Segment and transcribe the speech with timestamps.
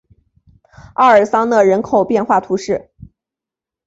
[0.95, 2.89] 奥尔桑讷人口变化图示